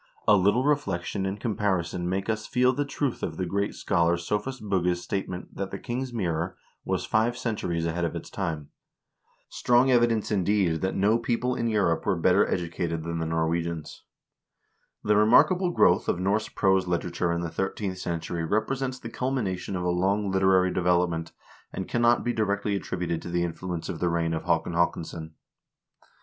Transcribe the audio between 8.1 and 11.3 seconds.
its time." Strong evidence, indeed, that no